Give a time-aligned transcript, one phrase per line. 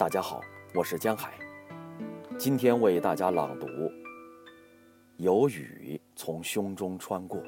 [0.00, 0.40] 大家好，
[0.74, 1.34] 我是江海，
[2.38, 3.66] 今天为大家朗读
[5.18, 7.38] 《有雨从胸中穿过》，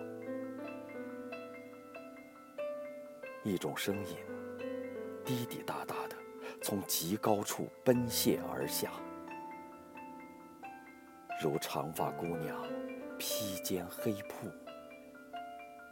[3.43, 4.19] 一种声音
[5.25, 6.17] 滴滴答答的
[6.61, 8.91] 从极高处奔泻而下，
[11.43, 12.55] 如长发姑娘
[13.17, 14.47] 披肩黑瀑，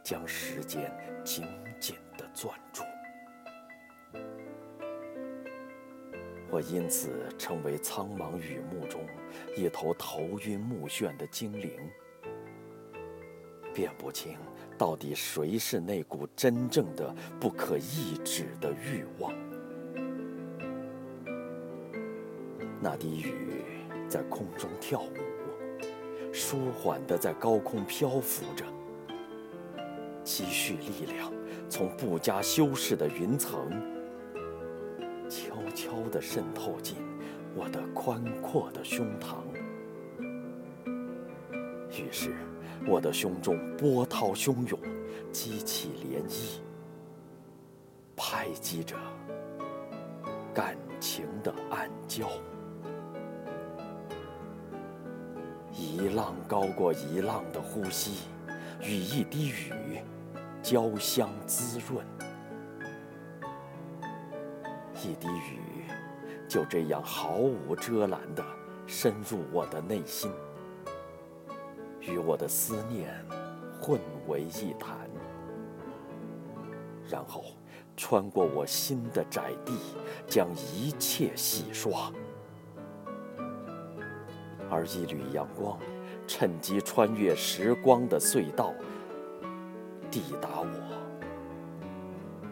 [0.03, 1.43] 将时间紧
[1.79, 2.83] 紧地攥住。
[6.51, 9.05] 我因此成为苍茫雨幕中
[9.55, 11.71] 一头头晕目眩的精灵，
[13.73, 14.37] 辨不清
[14.77, 19.33] 到底谁是那股真正的不可抑制的欲望。
[22.81, 23.63] 那滴雨
[24.09, 28.65] 在空中跳舞，舒缓地在高空漂浮着，
[30.21, 31.31] 积蓄力量，
[31.69, 34.00] 从不加修饰的云层。
[35.31, 36.97] 悄悄地渗透进
[37.55, 39.37] 我的宽阔的胸膛，
[41.89, 42.35] 于是
[42.85, 44.77] 我的胸中波涛汹涌，
[45.31, 46.59] 激起涟漪，
[48.13, 48.97] 拍击着
[50.53, 52.27] 感情的暗礁。
[55.71, 58.25] 一浪高过一浪的呼吸，
[58.81, 59.71] 与一滴雨
[60.61, 62.05] 交相滋润。
[65.03, 65.85] 一滴雨，
[66.47, 68.43] 就这样毫无遮拦地
[68.85, 70.31] 深入我的内心，
[71.99, 73.13] 与我的思念
[73.81, 74.95] 混为一谈，
[77.09, 77.43] 然后
[77.97, 79.73] 穿过我心的窄地，
[80.27, 82.11] 将一切洗刷。
[84.69, 85.79] 而一缕阳光，
[86.27, 88.71] 趁机穿越时光的隧道，
[90.11, 90.67] 抵达我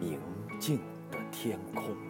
[0.00, 0.18] 宁
[0.58, 0.80] 静
[1.12, 2.09] 的天空。